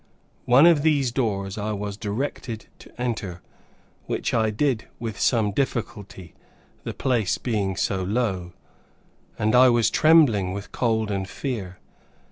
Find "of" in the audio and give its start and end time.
0.65-0.81